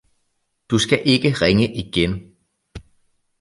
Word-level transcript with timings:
Du 0.69 0.77
skal 0.79 1.01
ikke 1.05 1.29
ringe 1.33 1.73
igen! 1.75 2.35